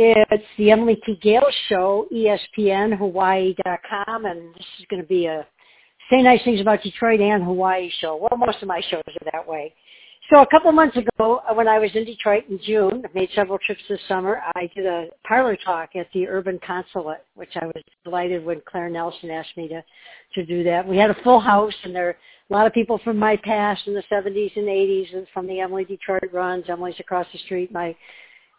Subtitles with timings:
[0.00, 1.18] It's the Emily T.
[1.20, 5.44] Gail Show, ESPN, Hawaii.com, and this is going to be a
[6.08, 8.14] Say Nice Things About Detroit and Hawaii show.
[8.14, 9.74] Well, most of my shows are that way.
[10.32, 13.28] So a couple months ago, uh, when I was in Detroit in June, I made
[13.34, 14.40] several trips this summer.
[14.54, 18.90] I did a parlor talk at the Urban Consulate, which I was delighted when Claire
[18.90, 19.82] Nelson asked me to
[20.34, 20.86] to do that.
[20.86, 22.16] We had a full house, and there are
[22.50, 25.58] a lot of people from my past in the 70s and 80s, and from the
[25.58, 26.66] Emily Detroit runs.
[26.68, 27.72] Emily's across the street.
[27.72, 27.96] My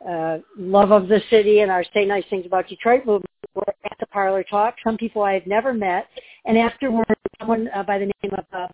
[0.08, 3.98] uh, love of the city and our Say Nice Things About Detroit movement were at
[4.00, 4.76] the parlor talk.
[4.84, 6.08] Some people I had never met,
[6.46, 7.06] and afterward,
[7.40, 8.68] someone uh, by the name of uh,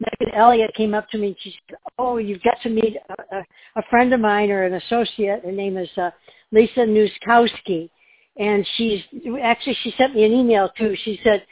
[0.00, 3.36] Megan Elliott came up to me and she said, "Oh, you've got to meet a,
[3.36, 3.44] a,
[3.76, 5.44] a friend of mine or an associate.
[5.44, 6.10] Her name is uh,
[6.50, 7.88] Lisa Nuszkowski,
[8.38, 9.00] and she's
[9.42, 10.94] actually she sent me an email too.
[11.04, 11.44] She said."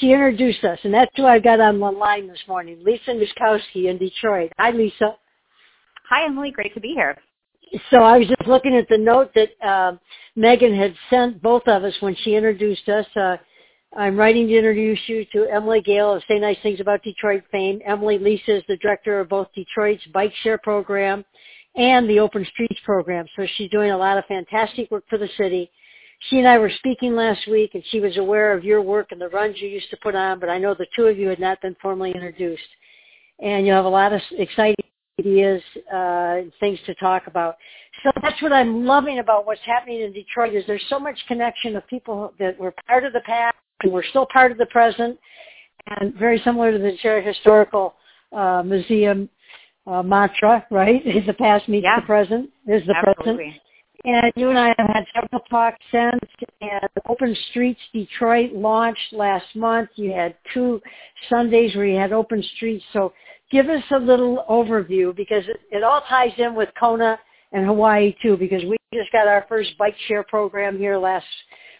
[0.00, 3.86] She introduced us, and that's who I got on the line this morning, Lisa Nuszkowski
[3.88, 4.52] in Detroit.
[4.58, 5.16] Hi, Lisa.
[6.10, 6.50] Hi, Emily.
[6.50, 7.16] Great to be here
[7.90, 9.96] so I was just looking at the note that uh,
[10.36, 13.06] Megan had sent both of us when she introduced us.
[13.16, 13.36] Uh,
[13.96, 17.80] I'm writing to introduce you to Emily Gail of Say Nice Things About Detroit fame.
[17.86, 21.24] Emily Lisa is the director of both Detroit's Bike Share program
[21.74, 23.26] and the Open Streets program.
[23.36, 25.70] So she's doing a lot of fantastic work for the city.
[26.28, 29.20] She and I were speaking last week and she was aware of your work and
[29.20, 31.38] the runs you used to put on, but I know the two of you had
[31.38, 32.62] not been formally introduced.
[33.40, 34.84] And you have a lot of exciting
[35.18, 37.56] ideas, uh, things to talk about.
[38.02, 41.76] So that's what I'm loving about what's happening in Detroit is there's so much connection
[41.76, 45.18] of people that were part of the past and we're still part of the present,
[45.86, 47.94] and very similar to the Detroit Historical
[48.32, 49.28] uh, Museum
[49.86, 51.04] uh, mantra, right?
[51.06, 52.00] Is the past meets yeah.
[52.00, 53.44] the present is the Absolutely.
[53.44, 53.62] present.
[54.04, 56.20] And you and I have had several talks since,
[56.60, 59.90] and Open Streets Detroit launched last month.
[59.96, 60.80] You had two
[61.28, 62.84] Sundays where you had Open Streets.
[62.92, 63.12] So
[63.50, 67.18] give us a little overview because it, it all ties in with Kona
[67.52, 71.26] and Hawaii too because we just got our first bike share program here last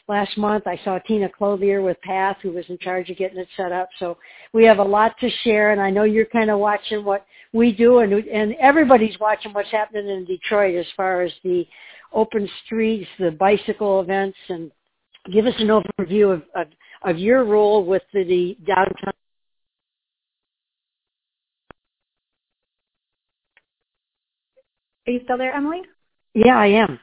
[0.09, 0.67] last month.
[0.67, 3.89] I saw Tina Clothier with Path, who was in charge of getting it set up.
[3.99, 4.17] So
[4.53, 7.73] we have a lot to share, and I know you're kind of watching what we
[7.73, 11.67] do, and and everybody's watching what's happening in Detroit as far as the
[12.13, 14.71] open streets, the bicycle events, and
[15.33, 16.67] give us an overview of of,
[17.03, 19.13] of your role with the, the downtown.
[25.07, 25.83] Are you still there, Emily?
[26.35, 26.99] Yeah, I am.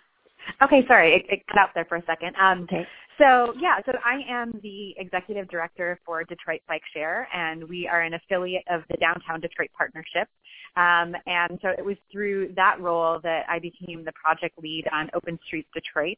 [0.62, 2.36] Okay, sorry, it, it cut out there for a second.
[2.40, 2.88] Um, okay.
[3.18, 8.02] So yeah, so I am the executive director for Detroit Bike Share, and we are
[8.02, 10.28] an affiliate of the Downtown Detroit Partnership.
[10.76, 15.10] Um, and so it was through that role that I became the project lead on
[15.14, 16.18] Open Streets Detroit.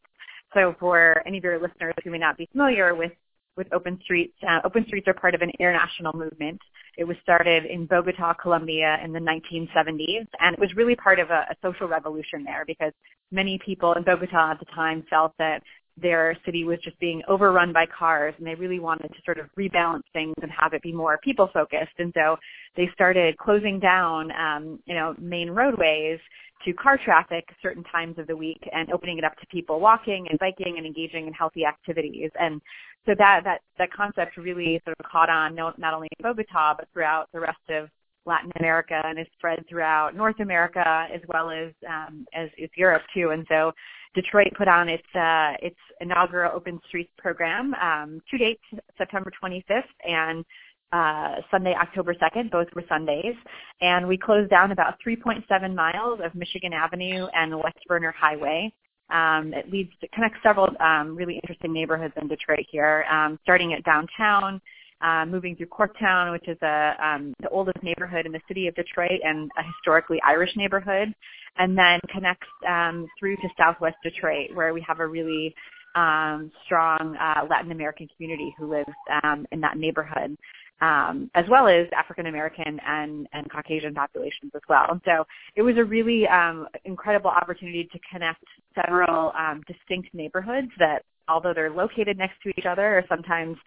[0.55, 3.11] So for any of your listeners who may not be familiar with
[3.57, 4.35] with Open Streets.
[4.47, 6.61] Uh, Open Streets are part of an international movement.
[6.95, 11.31] It was started in Bogota, Colombia in the 1970s, and it was really part of
[11.31, 12.93] a, a social revolution there because
[13.31, 15.63] many people in Bogota at the time felt that
[16.01, 19.47] their city was just being overrun by cars and they really wanted to sort of
[19.57, 22.35] rebalance things and have it be more people focused and so
[22.75, 26.19] they started closing down um, you know main roadways
[26.65, 30.27] to car traffic certain times of the week and opening it up to people walking
[30.29, 32.61] and biking and engaging in healthy activities and
[33.05, 36.87] so that that that concept really sort of caught on not, only in Bogota but
[36.93, 37.89] throughout the rest of
[38.27, 43.03] Latin America and is spread throughout North America as well as um, as, as Europe
[43.13, 43.29] too.
[43.29, 43.71] And so
[44.15, 48.63] Detroit put on its uh, its inaugural Open Streets program, um, two dates,
[48.97, 50.45] September 25th and
[50.91, 52.51] uh, Sunday, October 2nd.
[52.51, 53.35] Both were Sundays,
[53.81, 58.71] and we closed down about 3.7 miles of Michigan Avenue and West Vernor Highway.
[59.09, 63.73] Um, it leads to connects several um, really interesting neighborhoods in Detroit here, um, starting
[63.73, 64.61] at downtown
[65.01, 68.75] uh, moving through Corktown, which is a, um, the oldest neighborhood in the city of
[68.75, 71.13] Detroit and a historically Irish neighborhood,
[71.57, 75.53] and then connects um, through to Southwest Detroit, where we have a really
[75.95, 78.93] um, strong uh, Latin American community who lives
[79.23, 80.37] um, in that neighborhood.
[80.79, 84.85] Um, as well as African American and, and Caucasian populations as well.
[84.91, 85.25] And so
[85.55, 88.43] it was a really um, incredible opportunity to connect
[88.75, 93.57] several um, distinct neighborhoods that, although they're located next to each other, are sometimes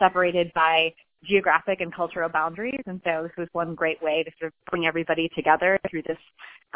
[0.00, 0.92] separated by
[1.24, 2.80] geographic and cultural boundaries.
[2.86, 6.18] And so this was one great way to sort of bring everybody together through this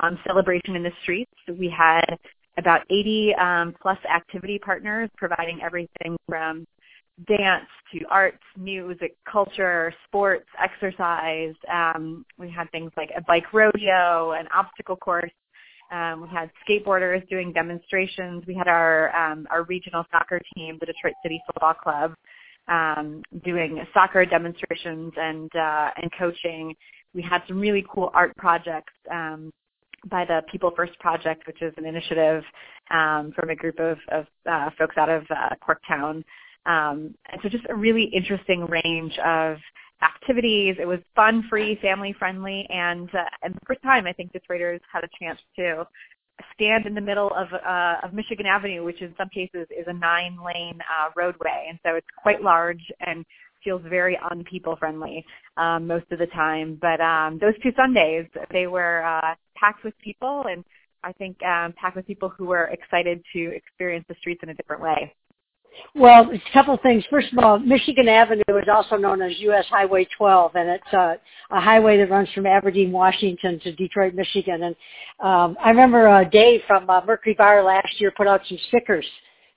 [0.02, 1.32] um, celebration in the streets.
[1.48, 2.04] We had
[2.58, 6.66] about 80 um, plus activity partners providing everything from
[7.28, 11.54] dance to arts, music, culture, sports, exercise.
[11.72, 15.30] Um, we had things like a bike rodeo, an obstacle course.
[15.92, 18.44] Um, we had skateboarders doing demonstrations.
[18.46, 22.14] We had our um, our regional soccer team, the Detroit City Football Club,
[22.68, 26.74] um, doing soccer demonstrations and uh, and coaching.
[27.14, 29.52] We had some really cool art projects um,
[30.10, 32.42] by the People First Project, which is an initiative
[32.90, 36.24] um, from a group of, of uh, folks out of uh, Corktown.
[36.66, 39.58] Um, and so just a really interesting range of
[40.02, 40.76] activities.
[40.80, 44.40] It was fun, free, family friendly, and uh, and the first time I think the
[44.40, 45.86] Detroiters had a chance to
[46.52, 49.92] stand in the middle of uh, of Michigan Avenue, which in some cases is a
[49.92, 53.24] nine lane uh, roadway, and so it's quite large and
[53.62, 55.24] feels very unpeople friendly
[55.56, 56.78] um, most of the time.
[56.80, 60.64] But um, those two Sundays, they were uh, packed with people, and
[61.02, 64.54] I think um, packed with people who were excited to experience the streets in a
[64.54, 65.14] different way.
[65.94, 67.04] Well, a couple of things.
[67.08, 69.64] First of all, Michigan Avenue is also known as U.S.
[69.70, 71.16] Highway 12, and it's a,
[71.50, 74.62] a highway that runs from Aberdeen, Washington to Detroit, Michigan.
[74.64, 74.76] And
[75.20, 79.06] um, I remember uh, Dave from uh, Mercury Bar last year put out some stickers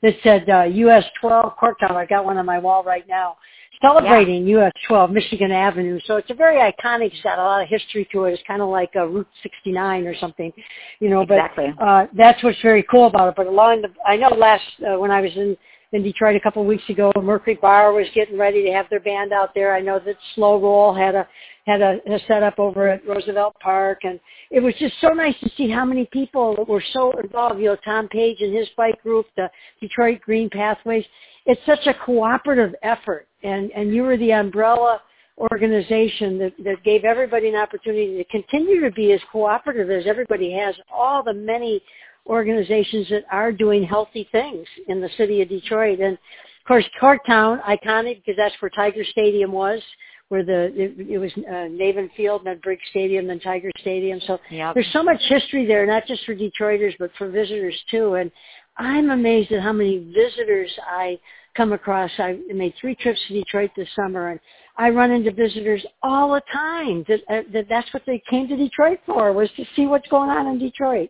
[0.03, 1.91] that said uh, US 12 Corktown.
[1.91, 3.37] I got one on my wall right now
[3.81, 4.65] celebrating yeah.
[4.65, 5.99] US 12 Michigan Avenue.
[6.05, 7.07] So it's a very iconic.
[7.13, 8.33] It's got a lot of history to it.
[8.33, 10.51] It's kind of like a Route 69 or something,
[10.99, 11.21] you know.
[11.21, 11.73] Exactly.
[11.77, 13.35] But uh, that's what's very cool about it.
[13.35, 15.57] But along the, I know last uh, when I was in
[15.94, 17.12] in Detroit a couple of weeks ago.
[17.22, 19.75] Mercury Bar was getting ready to have their band out there.
[19.75, 21.28] I know that Slow Roll had a
[21.66, 24.19] had a, a setup over at Roosevelt Park, and
[24.51, 27.60] it was just so nice to see how many people were so involved.
[27.60, 29.50] You know, Tom Page and his bike group, the
[29.81, 31.06] Detroit Green Pathways.
[31.45, 35.01] It's such a cooperative effort, and and you were the umbrella
[35.38, 40.51] organization that, that gave everybody an opportunity to continue to be as cooperative as everybody
[40.51, 40.75] has.
[40.92, 41.81] All the many
[42.27, 46.00] organizations that are doing healthy things in the city of Detroit.
[46.00, 49.81] And of course, Corktown, iconic because that's where Tiger Stadium was,
[50.29, 54.19] where the it, it was uh, Navin Field, then Briggs Stadium, then Tiger Stadium.
[54.27, 54.74] So yep.
[54.74, 58.15] there's so much history there, not just for Detroiters but for visitors too.
[58.15, 58.31] And
[58.77, 61.19] I'm amazed at how many visitors I
[61.56, 62.12] come across.
[62.19, 64.39] I made three trips to Detroit this summer, and
[64.77, 67.03] I run into visitors all the time.
[67.07, 70.29] That, uh, that that's what they came to Detroit for was to see what's going
[70.29, 71.09] on in Detroit.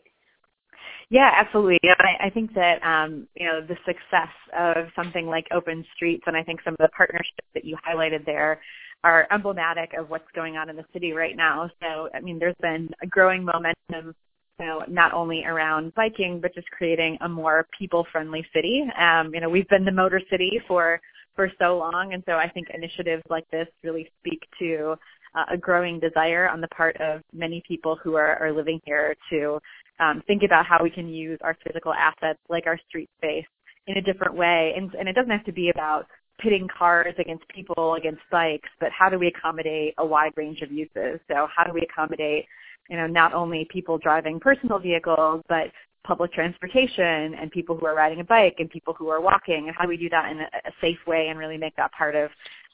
[1.09, 1.79] Yeah, absolutely.
[1.99, 6.35] I, I think that um, you know the success of something like Open Streets, and
[6.35, 8.59] I think some of the partnerships that you highlighted there
[9.03, 11.69] are emblematic of what's going on in the city right now.
[11.81, 14.15] So, I mean, there's been a growing momentum,
[14.59, 18.83] you know, not only around biking, but just creating a more people-friendly city.
[18.99, 20.99] Um, you know, we've been the motor city for
[21.35, 24.95] for so long, and so I think initiatives like this really speak to
[25.35, 29.15] uh, a growing desire on the part of many people who are, are living here
[29.29, 29.59] to
[29.99, 33.45] um, think about how we can use our physical assets like our street space
[33.87, 34.73] in a different way.
[34.75, 36.07] And, and it doesn't have to be about
[36.39, 40.71] pitting cars against people, against bikes, but how do we accommodate a wide range of
[40.71, 41.19] uses?
[41.27, 42.45] So how do we accommodate,
[42.89, 45.71] you know, not only people driving personal vehicles, but
[46.03, 49.75] public transportation and people who are riding a bike and people who are walking and
[49.75, 52.15] how do we do that in a, a safe way and really make that part
[52.15, 52.29] of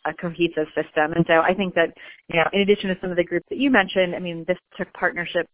[0.06, 1.14] a cohesive system.
[1.14, 1.94] And so I think that,
[2.28, 4.58] you know, in addition to some of the groups that you mentioned, I mean, this
[4.78, 5.50] took partnerships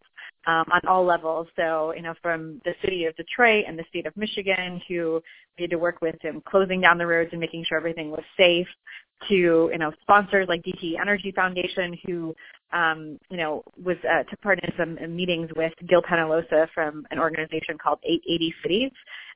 [0.49, 1.47] um, on all levels.
[1.55, 5.21] So, you know, from the city of Detroit and the state of Michigan, who
[5.57, 8.23] we had to work with in closing down the roads and making sure everything was
[8.35, 8.67] safe,
[9.27, 12.33] to you know sponsors like DTE Energy Foundation, who
[12.71, 17.19] um, you know was uh, took part in some meetings with Gil Penalosa from an
[17.19, 18.91] organization called 8 80 Cities.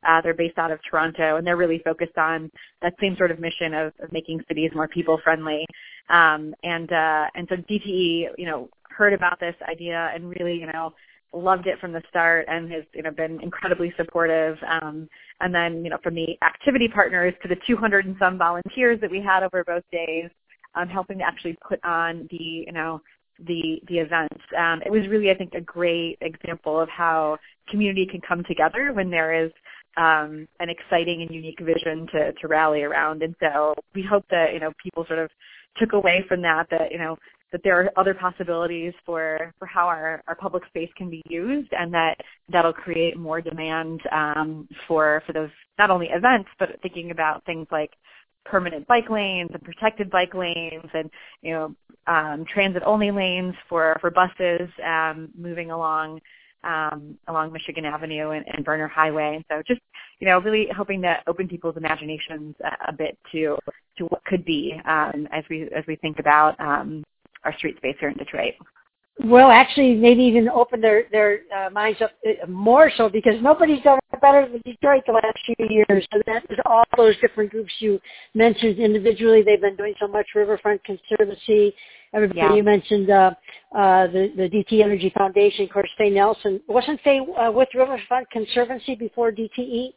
[0.08, 2.50] Uh, they're based out of Toronto, and they're really focused on
[2.82, 5.66] that same sort of mission of, of making cities more people friendly.
[6.10, 10.68] Um, and uh, and so DTE, you know, heard about this idea and really, you
[10.72, 10.94] know,
[11.34, 15.10] loved it from the start and has you know been incredibly supportive um,
[15.42, 19.10] and then you know from the activity partners to the 200 and some volunteers that
[19.10, 20.30] we had over both days
[20.76, 23.02] um, helping to actually put on the you know
[23.48, 24.40] the the event.
[24.58, 28.94] Um, it was really i think a great example of how community can come together
[28.94, 29.52] when there is
[29.98, 33.22] um, an exciting and unique vision to to rally around.
[33.24, 35.30] And so we hope that you know people sort of
[35.78, 37.18] took away from that that you know
[37.54, 41.70] that there are other possibilities for, for how our, our public space can be used
[41.72, 42.16] and that
[42.50, 47.68] that'll create more demand um, for, for those not only events but thinking about things
[47.72, 47.92] like
[48.44, 51.10] permanent bike lanes and protected bike lanes and
[51.42, 51.76] you know
[52.08, 56.20] um, transit only lanes for, for buses um, moving along
[56.64, 59.36] um, along Michigan Avenue and, and Vernor Highway.
[59.36, 59.82] And so just,
[60.20, 63.58] you know, really hoping to open people's imaginations a, a bit to
[63.98, 67.04] to what could be um, as we as we think about um,
[67.46, 68.54] our street space here in Detroit.
[69.20, 73.82] Well, actually, maybe even open their their uh, minds up uh, more so because nobody's
[73.84, 76.08] done it better than Detroit the last few years.
[76.12, 78.00] So that is all those different groups you
[78.34, 79.44] mentioned individually.
[79.44, 80.26] They've been doing so much.
[80.34, 81.76] Riverfront Conservancy.
[82.16, 82.56] Everybody yeah.
[82.56, 83.32] you mentioned uh,
[83.76, 85.66] uh, the the DTE Energy Foundation.
[85.66, 89.94] Of course, Faye Nelson wasn't Faye uh, with Riverfront Conservancy before DTE.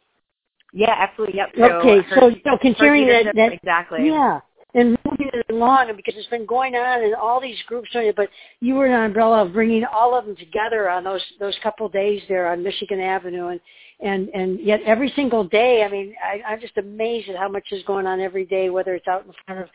[0.73, 1.37] Yeah, absolutely.
[1.37, 1.49] Yep.
[1.57, 4.05] So okay, so, so considering that, that exactly.
[4.05, 4.41] Yeah,
[4.77, 8.29] and moving long because it's been going on and all these groups doing it, but
[8.59, 12.21] you were an umbrella of bringing all of them together on those those couple days
[12.29, 13.59] there on Michigan Avenue and
[13.99, 17.65] and and yet every single day, I mean, I, I'm just amazed at how much
[17.71, 19.69] is going on every day, whether it's out in front of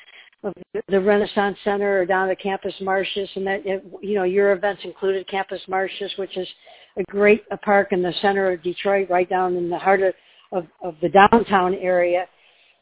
[0.44, 0.54] of
[0.88, 5.26] the Renaissance Center or down at Campus Martius, and that you know your events included
[5.28, 6.48] Campus Martius, which is
[6.96, 10.14] a great a park in the center of Detroit, right down in the heart of,
[10.52, 12.26] of, of the downtown area.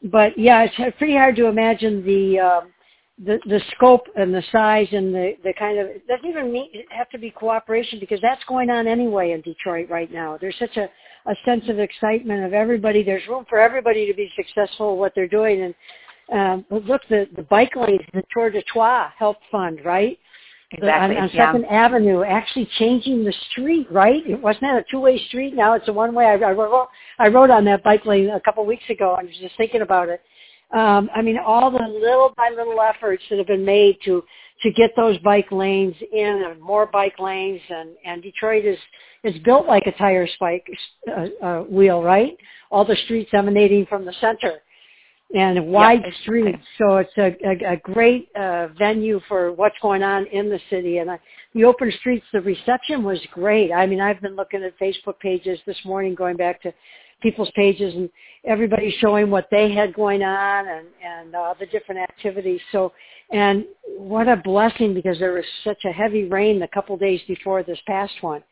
[0.03, 2.73] But yeah, it's pretty hard to imagine the um,
[3.23, 6.69] the the scope and the size and the the kind of it doesn't even mean,
[6.89, 10.37] have to be cooperation because that's going on anyway in Detroit right now.
[10.39, 10.89] There's such a
[11.27, 13.03] a sense of excitement of everybody.
[13.03, 15.75] There's room for everybody to be successful at what they're doing, and
[16.31, 20.17] um, look, the, the bike lanes, the Tour de Troit Help Fund, right?
[20.73, 21.17] Exactly.
[21.17, 21.47] On, on yeah.
[21.47, 24.25] Second Avenue, actually changing the street, right?
[24.25, 25.53] It wasn't that a two-way street.
[25.53, 26.25] Now it's a one-way.
[26.25, 26.87] I, I, wrote,
[27.19, 29.15] I wrote on that bike lane a couple of weeks ago.
[29.19, 30.21] I was just thinking about it.
[30.71, 34.23] Um, I mean, all the little by little efforts that have been made to
[34.63, 38.77] to get those bike lanes in and more bike lanes, and and Detroit is
[39.25, 40.65] is built like a tire spike
[41.09, 42.37] uh, uh, wheel, right?
[42.69, 44.61] All the streets emanating from the center
[45.33, 46.63] and wide yep, streets.
[46.77, 50.97] So it's a, a, a great uh, venue for what's going on in the city.
[50.97, 51.19] And I,
[51.53, 53.71] the open streets, the reception was great.
[53.71, 56.73] I mean, I've been looking at Facebook pages this morning, going back to
[57.21, 58.09] people's pages, and
[58.45, 62.59] everybody showing what they had going on and and uh, the different activities.
[62.71, 62.91] So,
[63.31, 63.65] and
[63.97, 67.79] what a blessing because there was such a heavy rain the couple days before this
[67.87, 68.43] past one.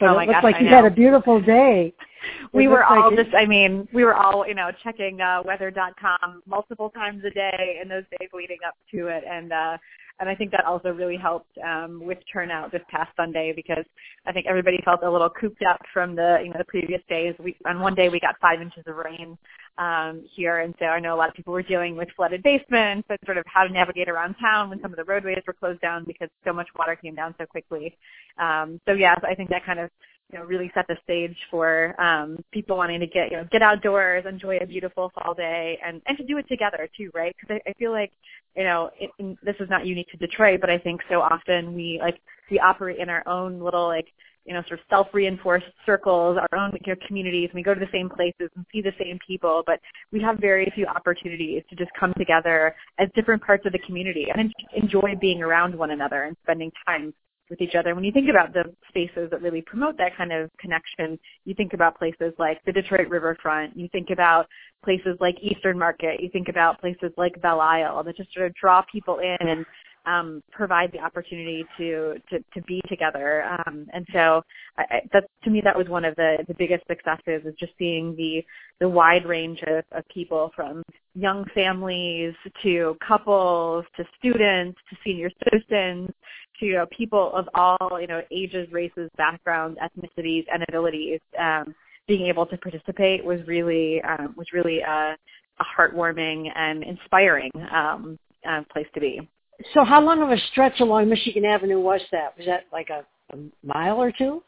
[0.00, 0.76] But oh it looks gosh, like I you know.
[0.76, 1.92] had a beautiful day.
[2.52, 6.42] we were all like just, I mean, we were all, you know, checking uh, weather.com
[6.46, 9.24] multiple times a day in those days leading up to it.
[9.30, 9.76] And, uh,
[10.18, 13.84] and I think that also really helped um, with turnout this past Sunday because
[14.26, 17.34] I think everybody felt a little cooped up from the, you know, the previous days.
[17.38, 19.38] We, on one day we got five inches of rain
[19.80, 23.08] um, here, and so I know a lot of people were dealing with flooded basements
[23.08, 25.80] and sort of how to navigate around town when some of the roadways were closed
[25.80, 27.96] down because so much water came down so quickly.
[28.36, 29.90] Um, so yeah, so I think that kind of
[30.30, 33.62] you know really set the stage for um, people wanting to get you know get
[33.62, 37.34] outdoors, enjoy a beautiful fall day, and and to do it together too, right?
[37.40, 38.12] Because I, I feel like
[38.54, 39.10] you know it,
[39.42, 42.20] this is not unique to Detroit, but I think so often we like
[42.50, 44.06] we operate in our own little like
[44.46, 47.80] you know, sort of self-reinforced circles, our own you know, communities, and we go to
[47.80, 49.78] the same places and see the same people, but
[50.12, 54.26] we have very few opportunities to just come together as different parts of the community
[54.34, 57.12] and enjoy being around one another and spending time
[57.50, 57.94] with each other.
[57.94, 61.72] When you think about the spaces that really promote that kind of connection, you think
[61.72, 64.46] about places like the Detroit Riverfront, you think about
[64.84, 68.54] places like Eastern Market, you think about places like Belle Isle that just sort of
[68.54, 69.66] draw people in and
[70.06, 73.44] um, provide the opportunity to to, to be together.
[73.44, 74.42] Um, and so
[74.78, 78.16] I, that to me that was one of the, the biggest successes is just seeing
[78.16, 78.44] the
[78.80, 80.82] the wide range of, of people from
[81.14, 86.10] young families to couples to students to senior citizens
[86.60, 91.20] to you know, people of all you know ages, races, backgrounds, ethnicities, and abilities.
[91.38, 91.74] Um,
[92.06, 95.16] being able to participate was really um, was really a,
[95.60, 99.28] a heartwarming and inspiring um, uh, place to be.
[99.74, 102.36] So how long of a stretch along Michigan Avenue was that?
[102.36, 104.42] Was that like a, a mile or two?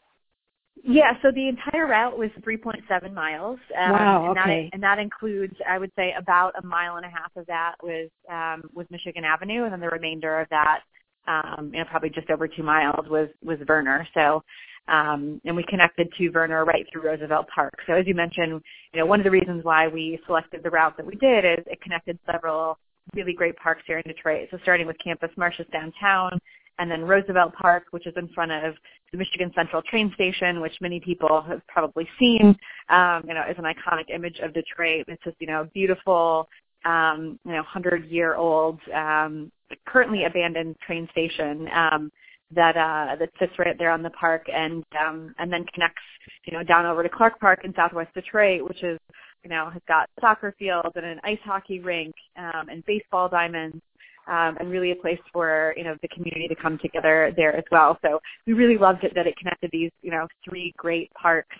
[0.83, 3.59] Yeah, so the entire route was 3.7 miles.
[3.77, 4.37] Um, Wow, and.
[4.37, 7.75] That, and that includes, I would say, about a mile and a half of that
[7.83, 10.81] was um, was Michigan Avenue, and then the remainder of that,
[11.27, 14.05] um, you know, probably just over two miles was was Vernor.
[14.13, 14.43] So,
[14.87, 17.75] um, and we connected to Vernor right through Roosevelt Park.
[17.87, 18.61] So as you mentioned,
[18.93, 21.63] you know, one of the reasons why we selected the route that we did is
[21.67, 22.77] it connected several
[23.15, 24.47] really great parks here in Detroit.
[24.51, 26.39] So starting with Campus Martius downtown,
[26.79, 28.75] and then Roosevelt Park, which is in front of
[29.11, 32.57] the Michigan Central train station, which many people have probably seen.
[32.89, 35.05] Um, you know, is an iconic image of Detroit.
[35.07, 36.47] It's just you know beautiful,
[36.85, 39.51] um, you know, hundred year old, um,
[39.85, 41.67] currently abandoned train station.
[41.73, 42.11] Um,
[42.55, 46.01] that uh, that sits right there on the park and um, and then connects
[46.45, 48.99] you know down over to Clark Park in Southwest Detroit, which is
[49.43, 53.81] you know has got soccer fields and an ice hockey rink um, and baseball diamonds.
[54.25, 57.65] Um, and really a place for you know the community to come together there as
[57.73, 57.99] well.
[58.01, 61.57] So we really loved it that it connected these you know three great parks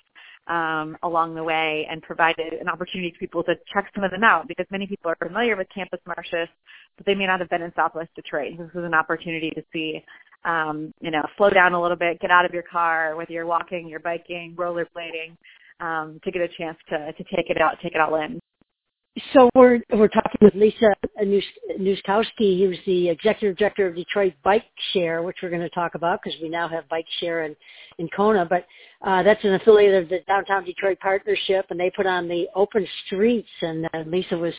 [0.48, 4.24] um, along the way and provided an opportunity for people to check some of them
[4.24, 6.48] out because many people are familiar with Campus Martius,
[6.96, 8.58] but they may not have been in Southwest Detroit.
[8.58, 10.02] This was an opportunity to see
[10.46, 13.46] um, you know, slow down a little bit, get out of your car, whether you're
[13.46, 15.38] walking, you're biking, rollerblading,
[15.80, 18.40] um, to get a chance to, to take it out, take it all in.
[19.32, 25.22] So we're we're talking with Lisa Nuszkowski, who's the executive director of Detroit Bike Share,
[25.22, 27.56] which we're going to talk about because we now have Bike Share in
[28.00, 28.44] in Kona.
[28.44, 28.66] But
[29.08, 32.88] uh, that's an affiliate of the Downtown Detroit Partnership, and they put on the Open
[33.06, 33.50] Streets.
[33.62, 34.56] And uh, Lisa was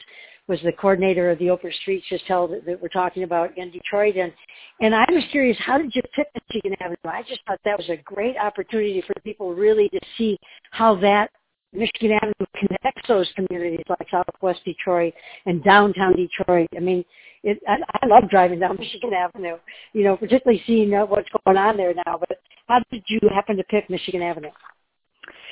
[0.47, 4.17] was the coordinator of the Open Streets just held that we're talking about in Detroit.
[4.17, 4.33] And,
[4.81, 6.97] and I was curious, how did you pick Michigan Avenue?
[7.05, 10.39] I just thought that was a great opportunity for people really to see
[10.71, 11.31] how that
[11.73, 15.13] Michigan Avenue connects those communities like Southwest Detroit
[15.47, 16.69] and downtown Detroit.
[16.77, 17.05] I mean,
[17.43, 19.57] it, I, I love driving down Michigan Avenue,
[19.93, 22.19] you know, particularly seeing uh, what's going on there now.
[22.19, 24.51] But how did you happen to pick Michigan Avenue?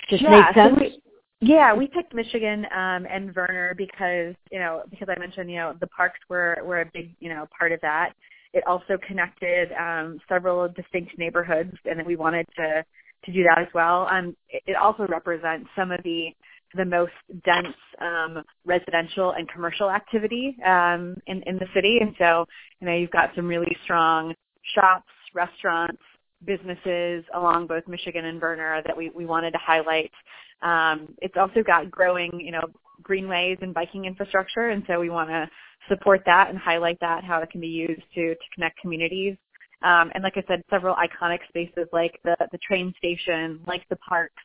[0.09, 0.75] Just yeah, made sense.
[0.77, 1.02] So we,
[1.43, 5.75] yeah, we picked Michigan um, and Vernor because you know because I mentioned you know
[5.81, 8.13] the parks were were a big you know part of that.
[8.55, 12.85] It also connected um, several distinct neighborhoods, and we wanted to
[13.25, 14.07] to do that as well.
[14.09, 16.29] Um, it, it also represents some of the
[16.77, 17.13] the most
[17.45, 22.47] dense um, residential and commercial activity um, in in the city, and so
[22.81, 24.33] you know you've got some really strong
[24.77, 26.03] shops, restaurants,
[26.45, 30.11] businesses along both Michigan and Vernor that we, we wanted to highlight.
[30.63, 32.69] Um, it's also got growing, you know,
[33.03, 35.49] greenways and biking infrastructure, and so we want to
[35.89, 39.37] support that and highlight that, how it can be used to, to connect communities.
[39.83, 43.97] Um, and like I said, several iconic spaces like the, the train station, like the
[43.97, 44.43] parks,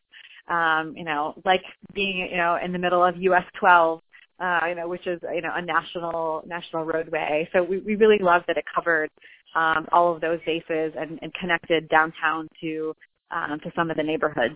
[0.48, 1.62] um, you know, like
[1.94, 4.02] being, you know, in the middle of US 12,
[4.40, 7.50] uh, you know, which is, you know, a national, national roadway.
[7.54, 9.10] So we, we really love that it covered
[9.56, 12.96] um, all of those bases and, and connected downtown to
[13.32, 14.56] um, to some of the neighborhoods.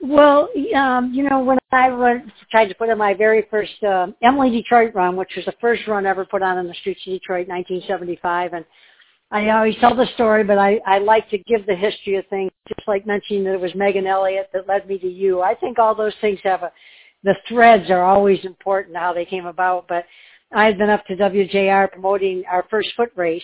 [0.00, 4.08] Well, um, you know, when I went, tried to put in my very first uh,
[4.22, 7.12] Emily Detroit run, which was the first run ever put on in the streets of
[7.12, 8.64] Detroit, 1975, and
[9.30, 12.50] I always tell the story, but I, I like to give the history of things,
[12.68, 15.40] just like mentioning that it was Megan Elliott that led me to you.
[15.40, 16.72] I think all those things have a,
[17.24, 20.04] the threads are always important, how they came about, but
[20.54, 23.42] I had been up to WJR promoting our first foot race,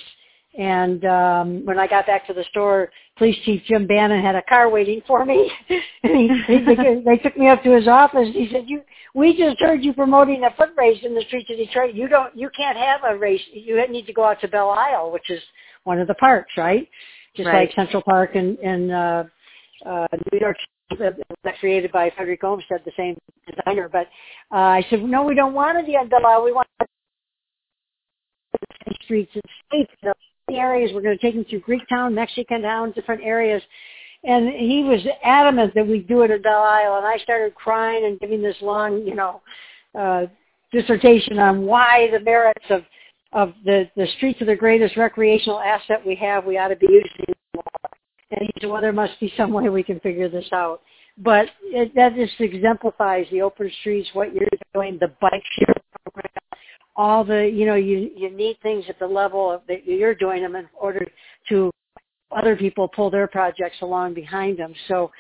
[0.59, 4.43] and um, when I got back to the store, Police Chief Jim Bannon had a
[4.43, 5.51] car waiting for me.
[6.03, 8.29] and he, he, they, they took me up to his office.
[8.33, 8.83] He said, "You,
[9.15, 11.95] we just heard you promoting a foot race in the streets of Detroit.
[11.95, 13.41] You don't, you can't have a race.
[13.53, 15.43] You need to go out to Belle Isle, which is
[15.85, 16.89] one of the parks, right?
[17.37, 17.69] Just right.
[17.69, 19.25] like Central Park and in uh,
[19.87, 20.57] uh, New York."
[20.91, 23.17] That created by Frederick Olmsted, the same
[23.47, 23.89] designer.
[23.91, 24.07] But
[24.51, 26.45] uh, I said, no, we don't want Belle Isle.
[26.45, 26.87] We want the
[29.05, 30.91] streets and states the areas.
[30.95, 33.63] We're going to take them through Greek town, Mexican Town, different areas.
[34.25, 36.97] And he was adamant that we do it at Belle Isle.
[36.97, 39.43] And I started crying and giving this long, you know,
[39.99, 40.27] uh,
[40.73, 42.83] dissertation on why the merits of
[43.33, 46.47] of the the streets are the greatest recreational asset we have.
[46.47, 47.35] We ought to be using.
[48.31, 50.83] And he said, well, there must be some way we can figure this out.
[51.17, 56.31] But it, that just exemplifies the open streets, what you're doing, the bike share program,
[56.95, 60.43] all the you know you you need things at the level of that you're doing
[60.43, 61.05] them in order
[61.49, 61.71] to
[62.37, 64.75] other people pull their projects along behind them.
[64.87, 65.11] So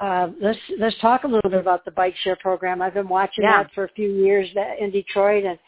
[0.00, 2.82] uh, let's let's talk a little bit about the bike share program.
[2.82, 3.62] I've been watching yeah.
[3.62, 4.48] that for a few years
[4.78, 5.58] in Detroit, and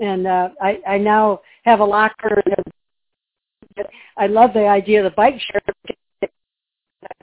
[0.00, 2.42] and uh, I I now have a locker.
[4.16, 5.93] I love the idea of the bike share.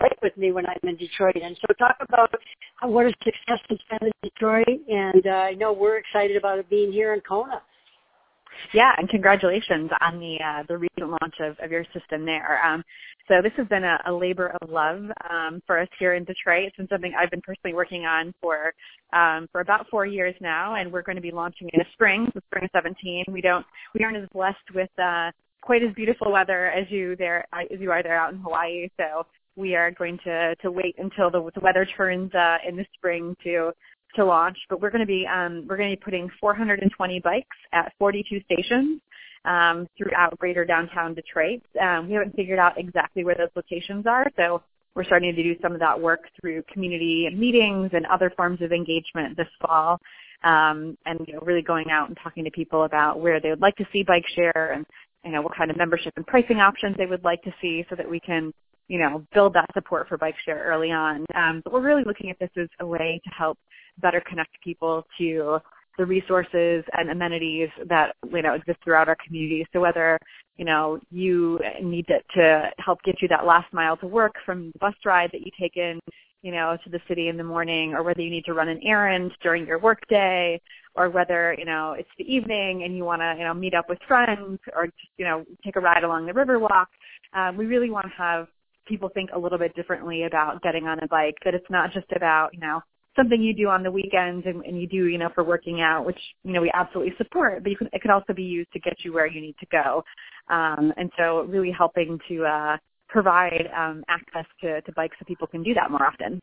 [0.01, 2.33] Bike with me when I'm in Detroit, and so talk about
[2.81, 6.69] what a success it's been in Detroit, and uh, I know we're excited about it
[6.69, 7.61] being here in Kona.
[8.73, 12.63] Yeah, and congratulations on the uh, the recent launch of, of your system there.
[12.65, 12.83] Um,
[13.27, 16.65] so this has been a, a labor of love um, for us here in Detroit.
[16.67, 18.73] It's been something I've been personally working on for
[19.13, 22.31] um, for about four years now, and we're going to be launching in the spring,
[22.33, 23.25] the spring of 17.
[23.29, 27.45] We don't we aren't as blessed with uh, quite as beautiful weather as you there
[27.53, 28.89] as you are there out in Hawaii.
[28.97, 32.85] So we are going to to wait until the, the weather turns uh, in the
[32.95, 33.71] spring to
[34.15, 37.47] to launch, but we're going to be um, we're going to be putting 420 bikes
[37.73, 39.01] at 42 stations
[39.45, 41.61] um, throughout Greater Downtown Detroit.
[41.81, 44.61] Um, we haven't figured out exactly where those locations are, so
[44.95, 48.71] we're starting to do some of that work through community meetings and other forms of
[48.71, 49.99] engagement this fall,
[50.43, 53.61] um, and you know, really going out and talking to people about where they would
[53.61, 54.85] like to see bike share and
[55.23, 57.95] you know what kind of membership and pricing options they would like to see, so
[57.95, 58.51] that we can
[58.91, 61.25] you know build that support for bike share early on.
[61.33, 63.57] Um, but we're really looking at this as a way to help
[64.01, 65.59] better connect people to
[65.97, 69.65] the resources and amenities that you know exist throughout our community.
[69.71, 70.19] So whether
[70.57, 74.71] you know you need to, to help get you that last mile to work from
[74.73, 75.97] the bus ride that you take in,
[76.41, 78.81] you know, to the city in the morning, or whether you need to run an
[78.83, 80.59] errand during your workday,
[80.95, 83.87] or whether you know it's the evening and you want to you know meet up
[83.87, 86.87] with friends, or just you know take a ride along the Riverwalk.
[87.33, 88.47] Um, we really want to have
[88.91, 91.35] people think a little bit differently about getting on a bike.
[91.45, 92.81] That it's not just about you know
[93.15, 96.05] something you do on the weekends and, and you do, you know, for working out,
[96.05, 98.79] which, you know, we absolutely support, but you can, it could also be used to
[98.79, 100.03] get you where you need to go.
[100.49, 102.77] Um, and so really helping to uh,
[103.09, 106.39] provide um, access to, to bikes so people can do that more often.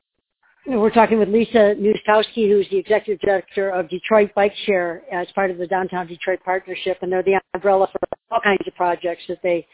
[0.66, 5.50] we're talking with Lisa Nuszkowski, who's the executive director of Detroit Bike Share as part
[5.50, 7.98] of the Downtown Detroit Partnership, and they're the umbrella for
[8.30, 9.66] all kinds of projects that they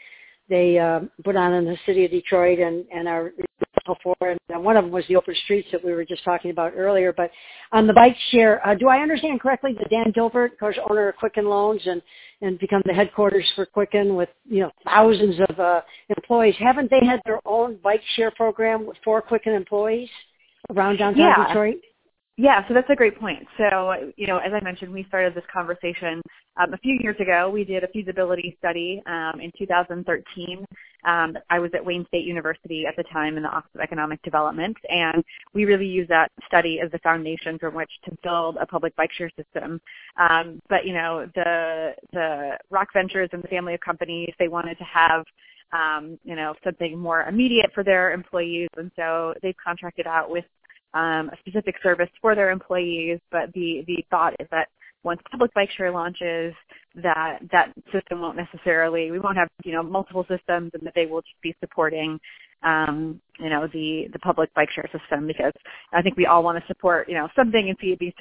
[0.49, 3.31] they uh, put on in the city of Detroit and, and are
[4.01, 4.15] for.
[4.21, 7.13] And one of them was the open streets that we were just talking about earlier.
[7.13, 7.31] But
[7.71, 11.09] on the bike share, uh, do I understand correctly that Dan Gilbert, of course, owner
[11.09, 12.01] of Quicken Loans and,
[12.41, 15.81] and become the headquarters for Quicken with, you know, thousands of uh,
[16.15, 20.09] employees, haven't they had their own bike share program for Quicken employees
[20.71, 21.47] around downtown yeah.
[21.47, 21.75] Detroit?
[22.37, 23.47] Yeah, so that's a great point.
[23.57, 26.21] So, you know, as I mentioned, we started this conversation
[26.57, 27.49] um, a few years ago.
[27.49, 30.65] We did a feasibility study um, in 2013.
[31.05, 34.21] Um, I was at Wayne State University at the time in the Office of Economic
[34.21, 38.65] Development, and we really used that study as the foundation from which to build a
[38.65, 39.79] public bike share system.
[40.19, 44.77] Um, but, you know, the the Rock Ventures and the family of companies, they wanted
[44.79, 45.23] to have
[45.71, 48.69] um, you know, something more immediate for their employees.
[48.77, 50.45] And so they've contracted out with
[50.95, 54.69] um, a specific service for their employees, but the, the thought is that
[55.03, 56.53] once public bike share launches,
[56.95, 61.05] that that system won't necessarily we won't have you know multiple systems, and that they
[61.05, 62.19] will just be supporting
[62.63, 65.53] um, you know the the public bike share system because
[65.93, 68.15] I think we all want to support you know something and see it be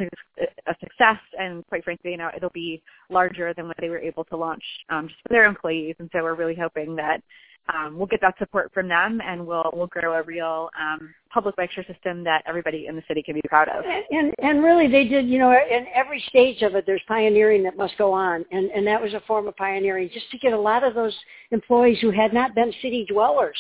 [0.66, 4.24] a success, and quite frankly, you know it'll be larger than what they were able
[4.24, 7.22] to launch um, just for their employees, and so we're really hoping that
[7.72, 11.56] um, we'll get that support from them, and we'll we'll grow a real um, public
[11.56, 13.84] lecture system that everybody in the city can be proud of.
[14.10, 15.26] And and really, they did.
[15.26, 18.86] You know, in every stage of it, there's pioneering that must go on, and and
[18.86, 21.16] that was a form of pioneering, just to get a lot of those
[21.52, 23.58] employees who had not been city dwellers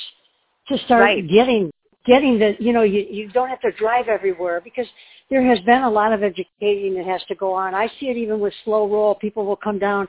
[0.68, 1.28] to start right.
[1.28, 1.70] getting
[2.04, 2.56] getting the.
[2.58, 4.86] You know, you you don't have to drive everywhere because
[5.30, 7.74] there has been a lot of educating that has to go on.
[7.74, 9.14] I see it even with slow roll.
[9.14, 10.06] People will come down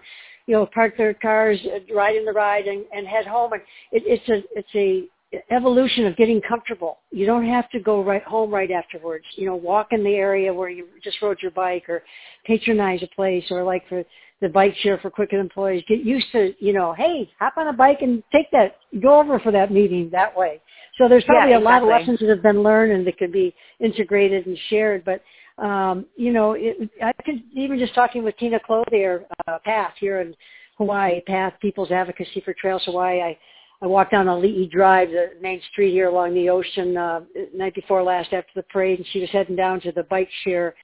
[0.47, 3.53] you know, park their cars, uh, ride in the ride, and, and head home.
[3.53, 5.10] And it, it's a it's a
[5.51, 6.99] evolution of getting comfortable.
[7.12, 9.25] You don't have to go right home right afterwards.
[9.36, 12.03] You know, walk in the area where you just rode your bike, or
[12.45, 14.03] patronize a place, or like for
[14.41, 17.73] the bike share for Quicken employees, get used to you know, hey, hop on a
[17.73, 20.62] bike and take that, go over for that meeting that way.
[20.97, 21.65] So there's probably yeah, exactly.
[21.67, 25.03] a lot of lessons that have been learned and that could be integrated and shared.
[25.03, 25.21] But
[25.58, 30.22] um, you know, it, I could even just talking with Tina Clothier, uh, Path here
[30.22, 30.36] in
[30.78, 33.22] Hawaii, Path People's Advocacy for Trails Hawaii.
[33.22, 33.38] I,
[33.82, 37.22] I walked down Ali'i Drive, the main street here along the ocean, uh,
[37.54, 40.76] night before last after the parade, and she was heading down to the bike share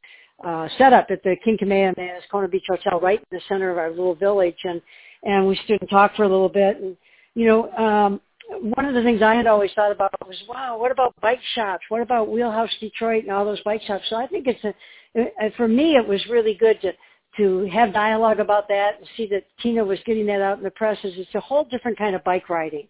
[0.45, 3.89] uh, setup at the King Kamehameha's Kona Beach Hotel, right in the center of our
[3.89, 4.81] little village, and
[5.23, 6.97] and we stood and talked for a little bit, and
[7.35, 8.19] you know, um,
[8.59, 11.83] one of the things I had always thought about was, wow, what about bike shops?
[11.89, 14.03] What about Wheelhouse Detroit and all those bike shops?
[14.09, 14.73] So I think it's a,
[15.19, 16.93] uh, for me, it was really good to
[17.37, 20.71] to have dialogue about that and see that Tina was getting that out in the
[20.71, 20.97] press.
[21.03, 22.87] Is it's a whole different kind of bike riding,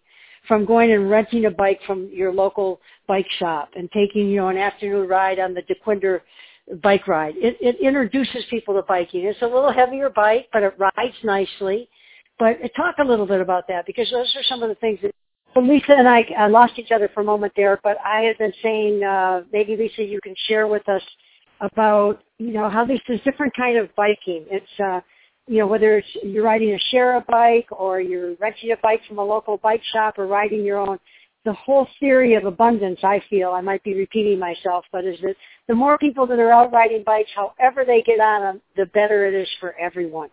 [0.47, 4.50] from going and renting a bike from your local bike shop and taking you know
[4.50, 6.21] an afternoon ride on the Dequindre
[6.82, 7.36] bike ride.
[7.38, 9.26] It, it introduces people to biking.
[9.26, 11.88] It's a little heavier bike, but it rides nicely.
[12.39, 15.13] But talk a little bit about that because those are some of the things that
[15.56, 18.38] well, Lisa and I uh, lost each other for a moment there, but I had
[18.38, 21.02] been saying uh, maybe Lisa, you can share with us
[21.60, 24.46] about you know how this is different kind of biking.
[24.50, 25.02] It's uh,
[25.48, 29.02] you know whether it's you're riding a share a bike or you're renting a bike
[29.08, 31.00] from a local bike shop or riding your own.
[31.44, 35.36] The whole theory of abundance, I feel, I might be repeating myself, but is that
[35.68, 39.26] the more people that are out riding bikes, however they get on them, the better
[39.26, 40.30] it is for everyone.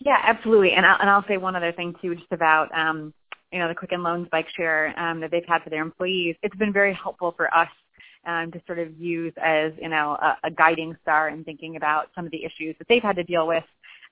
[0.00, 0.72] Yeah, absolutely.
[0.72, 3.14] And I'll, and I'll say one other thing too, just about um,
[3.52, 6.56] you know, the Quicken Loans bike share um, that they've had for their employees, it's
[6.56, 7.68] been very helpful for us
[8.26, 12.10] um, to sort of use as, you know, a, a guiding star in thinking about
[12.14, 13.64] some of the issues that they've had to deal with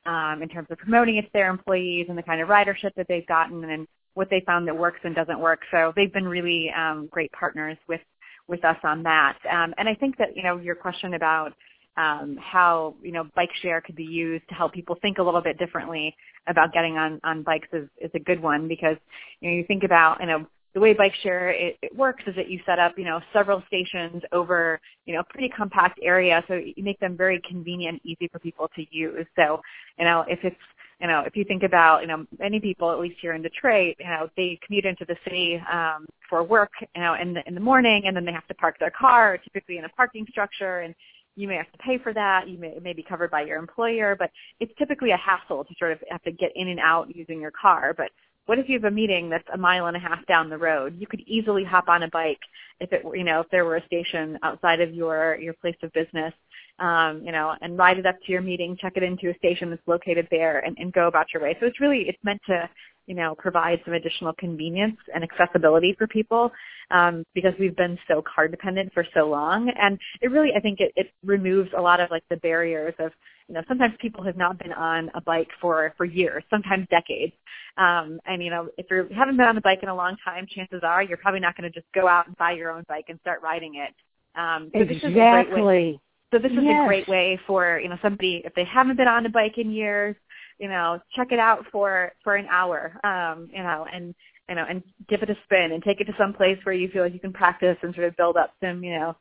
[0.07, 3.07] um, in terms of promoting it to their employees and the kind of ridership that
[3.09, 5.61] they've gotten and what they found that works and doesn't work.
[5.71, 8.01] So they've been really um, great partners with
[8.49, 9.37] with us on that.
[9.51, 11.53] Um, and I think that you know your question about
[11.97, 15.41] um, how you know bike share could be used to help people think a little
[15.41, 16.15] bit differently
[16.47, 18.97] about getting on on bikes is, is a good one because
[19.41, 22.35] you know you think about you know the way bike share it, it works is
[22.37, 26.45] that you set up you know several stations over you know a pretty compact area
[26.49, 29.61] so you make them very convenient easy for people to use so
[29.99, 30.57] you know if it's
[31.01, 33.97] you know, if you think about, you know, many people, at least here in Detroit,
[33.99, 37.55] you know, they commute into the city um, for work, you know, in the in
[37.55, 40.81] the morning, and then they have to park their car, typically in a parking structure,
[40.81, 40.95] and
[41.37, 42.49] you may have to pay for that.
[42.49, 45.75] You may, it may be covered by your employer, but it's typically a hassle to
[45.79, 47.95] sort of have to get in and out using your car.
[47.97, 48.11] But
[48.47, 50.97] what if you have a meeting that's a mile and a half down the road?
[50.99, 52.41] You could easily hop on a bike
[52.81, 55.93] if it you know, if there were a station outside of your your place of
[55.93, 56.33] business,
[56.79, 59.71] um, you know, and ride it up to your meeting, check it into a station
[59.71, 61.57] that's located there, and, and go about your way.
[61.61, 62.69] So it's really it's meant to
[63.07, 66.51] you know, provide some additional convenience and accessibility for people
[66.91, 69.71] um, because we've been so car dependent for so long.
[69.81, 73.13] And it really, I think it, it removes a lot of like the barriers of,
[73.49, 77.33] you know, sometimes people have not been on a bike for, for years, sometimes decades.
[77.77, 80.47] Um, and, you know, if you haven't been on a bike in a long time,
[80.49, 83.05] chances are you're probably not going to just go out and buy your own bike
[83.09, 83.95] and start riding it.
[84.39, 86.01] Um, so exactly.
[86.33, 86.83] So this is yes.
[86.83, 89.71] a great way for, you know, somebody, if they haven't been on a bike in
[89.71, 90.17] years,
[90.59, 94.15] you know, check it out for, for an hour, um, you know, and,
[94.49, 96.89] you know, and give it a spin and take it to some place where you
[96.89, 99.17] feel like you can practice and sort of build up some, you know,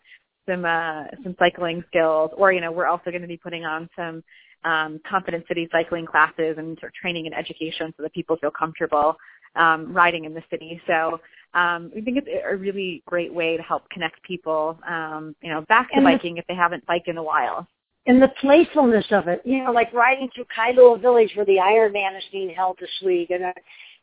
[0.47, 2.31] some, uh, some cycling skills.
[2.37, 4.23] Or, you know, we're also going to be putting on some,
[4.63, 8.51] um, confident city cycling classes and sort of training and education so that people feel
[8.51, 9.15] comfortable,
[9.55, 10.81] um, riding in the city.
[10.87, 11.19] So,
[11.55, 15.61] um, we think it's a really great way to help connect people, um, you know,
[15.61, 17.65] back to and biking the, if they haven't biked in a while.
[18.07, 22.15] And the playfulness of it, you know, like riding through Kailua Village where the Ironman
[22.17, 23.31] is being held this week.
[23.31, 23.53] And, uh,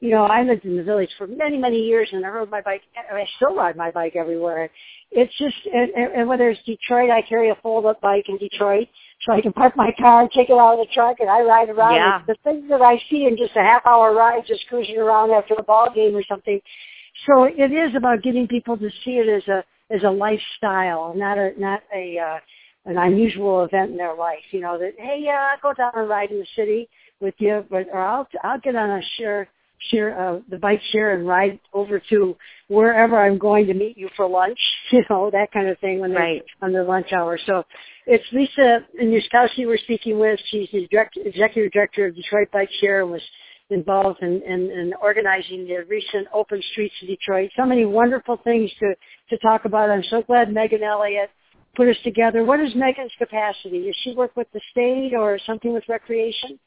[0.00, 2.62] you know, I lived in the village for many, many years and I rode my
[2.62, 4.70] bike, and I still ride my bike everywhere.
[5.12, 8.88] It's just, and, and whether it's Detroit, I carry a fold-up bike in Detroit
[9.24, 11.42] so I can park my car and take it out of the truck and I
[11.42, 11.94] ride around.
[11.94, 12.22] Yeah.
[12.26, 15.54] The things that I see in just a half hour ride, just cruising around after
[15.54, 16.60] a ball game or something,
[17.26, 21.38] so it is about getting people to see it as a as a lifestyle, not
[21.38, 22.38] a not a uh,
[22.85, 24.42] an unusual event in their life.
[24.50, 26.88] You know that hey, yeah, I'll go down and ride in the city
[27.20, 29.48] with you, but or I'll I'll get on a share
[29.90, 32.37] share uh, the bike share and ride over to
[32.68, 34.58] wherever I'm going to meet you for lunch.
[34.92, 37.38] You know that kind of thing when they're on their lunch hour.
[37.46, 37.64] So
[38.06, 40.38] it's Lisa Nuszkowski we're speaking with.
[40.50, 43.22] She's the direct, executive director of Detroit Bike Share and was
[43.70, 47.51] involved in, in, in organizing the recent Open Streets of Detroit.
[47.57, 48.94] So many wonderful things to,
[49.31, 49.90] to talk about.
[49.90, 51.31] I'm so glad Megan Elliott
[51.75, 52.44] put us together.
[52.44, 53.87] What is Megan's capacity?
[53.87, 56.59] Does she work with the state or something with recreation?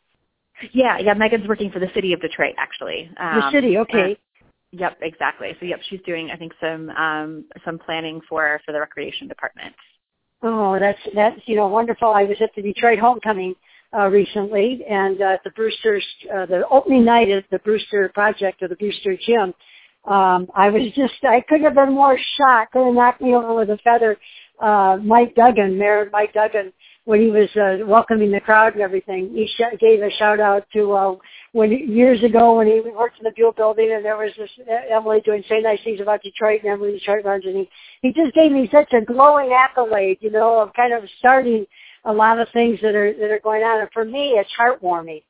[0.71, 1.13] Yeah, yeah.
[1.13, 3.09] Megan's working for the city of Detroit, actually.
[3.17, 4.13] Um, the city, okay.
[4.13, 5.49] Uh, yep, exactly.
[5.59, 9.75] So, yep, she's doing, I think, some um, some planning for for the recreation department.
[10.41, 12.09] Oh, that's that's you know wonderful.
[12.09, 13.55] I was at the Detroit homecoming
[13.97, 18.67] uh, recently, and uh, the Brewster's, uh, the opening night of the Brewster Project or
[18.67, 19.53] the Brewster Gym,
[20.05, 22.73] um, I was just, I couldn't have been more shocked.
[22.73, 24.17] Could have knocked me over with a feather.
[24.61, 26.71] Uh, Mike Duggan, Mayor Mike Duggan,
[27.05, 30.65] when he was uh, welcoming the crowd and everything, he sh- gave a shout out
[30.73, 31.15] to uh,
[31.51, 34.49] when years ago when he worked in the Buhl Building and there was this
[34.91, 37.69] Emily doing say nice things about Detroit and Emily Detroit runs and he
[38.01, 41.65] he just gave me such a glowing accolade, you know, of kind of starting
[42.05, 43.81] a lot of things that are that are going on.
[43.81, 45.23] And for me, it's heartwarming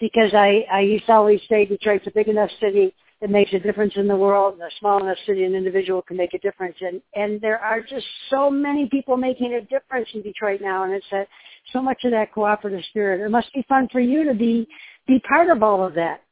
[0.00, 3.58] because I I used to always say Detroit's a big enough city that makes a
[3.60, 6.76] difference in the world, and a small enough city, an individual can make a difference.
[6.80, 10.92] And and there are just so many people making a difference in Detroit now, and
[10.92, 11.26] it's a,
[11.72, 13.24] so much of that cooperative spirit.
[13.24, 14.66] It must be fun for you to be
[15.06, 16.22] be part of all of that.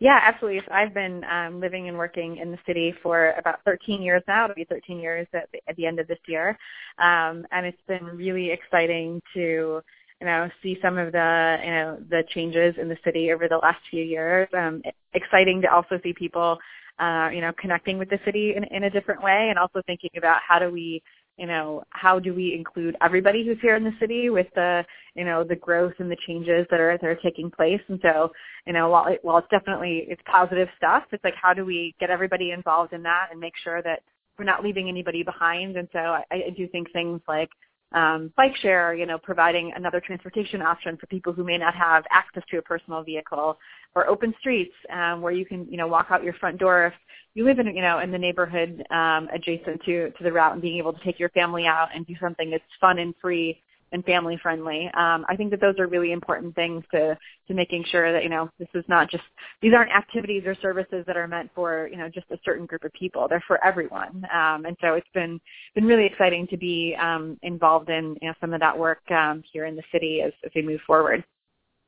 [0.00, 0.60] Yeah, absolutely.
[0.66, 4.44] So I've been um, living and working in the city for about 13 years now.
[4.44, 6.50] It'll be 13 years at the, at the end of this year,
[6.98, 9.80] um, and it's been really exciting to
[10.20, 13.56] you know see some of the you know the changes in the city over the
[13.58, 14.48] last few years.
[14.56, 14.82] Um,
[15.14, 16.58] exciting to also see people
[16.98, 20.10] uh, you know connecting with the city in, in a different way, and also thinking
[20.16, 21.02] about how do we
[21.36, 25.24] you know, how do we include everybody who's here in the city with the, you
[25.24, 27.80] know, the growth and the changes that are that are taking place.
[27.88, 28.30] And so,
[28.66, 31.94] you know, while it, while it's definitely it's positive stuff, it's like how do we
[31.98, 34.00] get everybody involved in that and make sure that
[34.38, 35.76] we're not leaving anybody behind.
[35.76, 37.50] And so I, I do think things like
[37.94, 42.04] um, bike share, you know, providing another transportation option for people who may not have
[42.10, 43.56] access to a personal vehicle,
[43.94, 46.94] or open streets um, where you can, you know, walk out your front door if
[47.34, 50.62] you live in, you know, in the neighborhood um, adjacent to to the route, and
[50.62, 53.62] being able to take your family out and do something that's fun and free
[53.94, 54.90] and family friendly.
[54.94, 57.16] Um, I think that those are really important things to
[57.48, 59.22] to making sure that you know this is not just
[59.62, 62.84] these aren't activities or services that are meant for you know just a certain group
[62.84, 63.26] of people.
[63.28, 65.40] They're for everyone, um, and so it's been
[65.74, 69.42] been really exciting to be um, involved in you know some of that work um,
[69.50, 71.24] here in the city as, as we move forward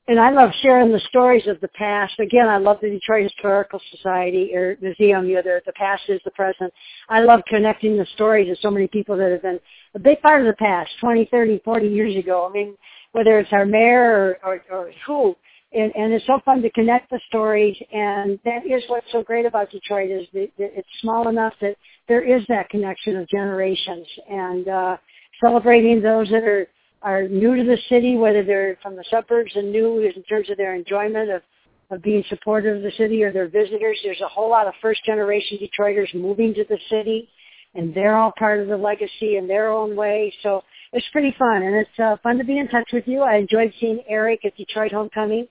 [0.09, 2.15] and I love sharing the stories of the past.
[2.21, 5.27] Again, I love the Detroit Historical Society or Museum.
[5.27, 6.73] You know, the, the past is the present.
[7.09, 9.59] I love connecting the stories of so many people that have been
[9.95, 12.47] a big part of the past, 20, 30, 40 years ago.
[12.49, 12.77] I mean,
[13.13, 15.37] whether it's our mayor or, or, or who.
[15.73, 17.77] And, and it's so fun to connect the stories.
[17.93, 22.23] And that is what's so great about Detroit is that it's small enough that there
[22.23, 24.07] is that connection of generations.
[24.31, 24.97] And uh,
[25.43, 26.69] celebrating those that are
[27.03, 30.57] are new to the city, whether they're from the suburbs and new in terms of
[30.57, 31.43] their enjoyment of,
[31.91, 33.99] of being supportive of the city or their visitors.
[34.03, 37.29] There's a whole lot of first generation Detroiters moving to the city
[37.75, 40.33] and they're all part of the legacy in their own way.
[40.43, 43.21] So it's pretty fun and it's uh, fun to be in touch with you.
[43.21, 45.47] I enjoyed seeing Eric at Detroit Homecoming.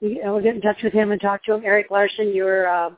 [0.00, 1.62] we, we'll get in touch with him and talk to him.
[1.64, 2.90] Eric Larson, you're uh,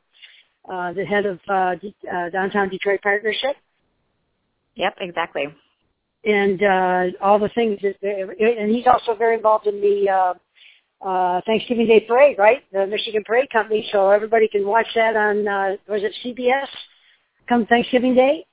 [0.70, 3.56] uh, the head of uh, D- uh, Downtown Detroit Partnership.
[4.76, 5.46] Yep, exactly.
[6.24, 10.34] And uh, all the things that, and he's also very involved in the uh,
[11.06, 12.64] uh, Thanksgiving Day Parade, right?
[12.72, 16.66] The Michigan Parade Company, so everybody can watch that on, uh, was it CBS
[17.48, 18.44] come Thanksgiving Day?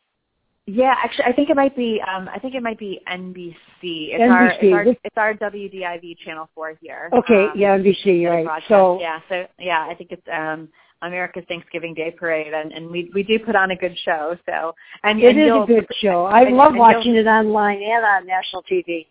[0.67, 2.01] Yeah, actually, I think it might be.
[2.01, 3.53] Um, I think it might be NBC.
[3.83, 4.73] It's NBC.
[4.73, 7.11] our it's our, it's our WDIV channel four here.
[7.13, 8.43] Okay, um, yeah, NBC, right?
[8.43, 8.69] broadcast.
[8.69, 10.69] So yeah, so yeah, I think it's um,
[11.01, 14.37] America's Thanksgiving Day Parade, and, and we we do put on a good show.
[14.45, 16.25] So and it and is a good show.
[16.25, 19.07] I and- love watching it online and on national TV.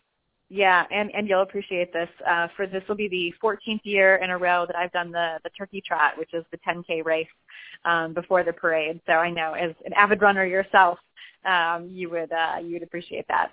[0.51, 2.09] Yeah, and and you'll appreciate this.
[2.29, 5.39] Uh, for this will be the 14th year in a row that I've done the
[5.43, 7.27] the turkey trot, which is the 10k race
[7.85, 9.01] um, before the parade.
[9.07, 10.99] So I know as an avid runner yourself,
[11.45, 13.51] um, you would uh, you would appreciate that.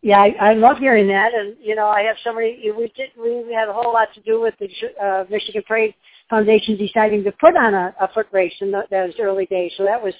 [0.00, 2.70] Yeah, I, I love hearing that, and you know, I have so many.
[2.76, 3.10] We did.
[3.20, 4.68] We had a whole lot to do with the
[5.04, 5.92] uh, Michigan Parade
[6.30, 9.72] Foundation deciding to put on a, a foot race in the, those early days.
[9.76, 10.14] So that was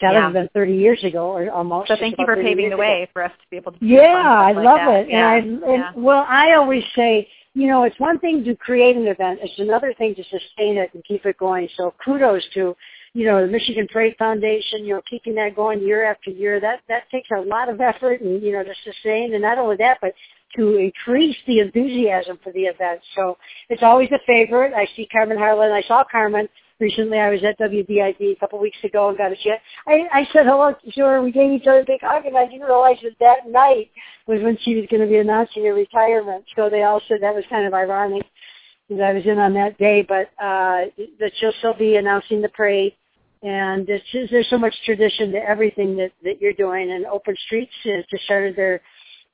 [0.00, 0.18] that Yeah.
[0.18, 1.88] would have been 30 years ago, or almost.
[1.88, 2.80] So thank you for paving the ago.
[2.80, 3.78] way for us to be able to.
[3.84, 5.00] Yeah, I like love that.
[5.00, 5.10] it.
[5.10, 5.34] Yeah.
[5.34, 5.92] And, I, and yeah.
[5.94, 9.92] well, I always say, you know, it's one thing to create an event; it's another
[9.98, 11.68] thing to sustain it and keep it going.
[11.76, 12.74] So kudos to,
[13.14, 14.84] you know, the Michigan Parade Foundation.
[14.84, 16.60] You know, keeping that going year after year.
[16.60, 19.34] That that takes a lot of effort, and you know, to sustain.
[19.34, 20.14] And not only that, but
[20.56, 23.00] to increase the enthusiasm for the event.
[23.16, 23.36] So
[23.68, 24.74] it's always a favorite.
[24.74, 25.72] I see Carmen Harlan.
[25.72, 26.48] I saw Carmen
[26.82, 27.18] recently.
[27.18, 29.60] I was at WDIV a couple weeks ago and got a chance.
[29.86, 31.22] I, I said hello to her.
[31.22, 33.90] We gave each other a big hug, and I didn't realize that that night
[34.26, 36.44] was when she was going to be announcing her retirement.
[36.56, 38.26] So they all said that was kind of ironic
[38.88, 40.04] because I was in on that day.
[40.06, 42.94] But uh, that she'll still be announcing the parade.
[43.42, 46.92] And it's there's so much tradition to everything that, that you're doing.
[46.92, 48.80] And Open Streets has just started their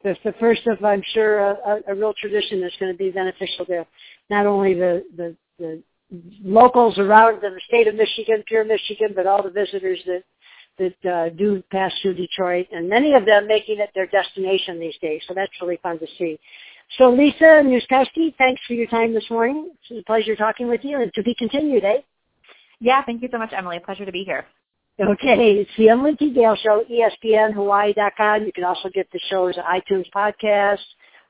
[0.03, 3.11] the, the first of, I'm sure, a, a, a real tradition that's going to be
[3.11, 3.87] beneficial to
[4.31, 5.83] not only the, the, the
[6.45, 10.23] locals around the state of Michigan, pure Michigan, but all the visitors that
[10.79, 14.97] that uh, do pass through Detroit, and many of them making it their destination these
[15.03, 15.21] days.
[15.27, 16.39] So that's really fun to see.
[16.97, 19.73] So Lisa Nuszkowski, thanks for your time this morning.
[19.91, 21.99] It's a pleasure talking with you, and to be continued, eh?
[22.81, 23.79] Yeah, thank you so much, Emily.
[23.85, 24.47] Pleasure to be here.
[25.01, 26.33] Okay, it's the Emily T.
[26.33, 28.45] Gail Show, ESPNHawaii.com.
[28.45, 30.79] You can also get the show show's iTunes podcast,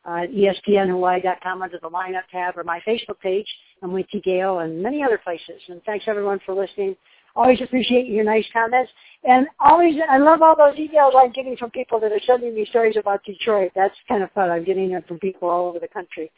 [0.07, 3.47] uh, ESPNHawaii.com under the lineup tab or my Facebook page,
[3.83, 4.21] Emily T.
[4.21, 5.61] Gail, and many other places.
[5.69, 6.97] And thanks everyone for listening.
[7.37, 8.91] Always appreciate your nice comments.
[9.25, 12.67] And always, I love all those emails I'm getting from people that are sending me
[12.71, 13.73] stories about Detroit.
[13.75, 14.51] That's kind of fun.
[14.51, 16.31] I'm getting them from people all over the country.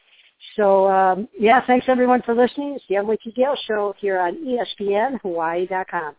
[0.57, 2.76] So, um, yeah, thanks everyone for listening.
[2.76, 3.35] It's the.
[3.35, 6.14] Gail Show here on E ESPNHawaii.com.